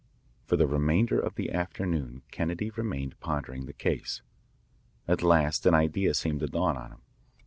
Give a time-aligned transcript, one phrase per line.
[0.47, 4.23] For the remainder of the afternoon Kennedy remained pondering the case.
[5.07, 7.01] At last an idea seemed to dawn on him.